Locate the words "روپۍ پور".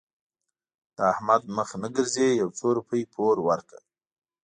2.77-3.35